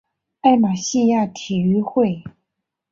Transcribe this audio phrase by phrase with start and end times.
[0.41, 2.23] 艾马希亚体育会。